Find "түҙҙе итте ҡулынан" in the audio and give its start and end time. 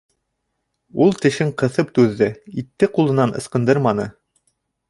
1.99-3.37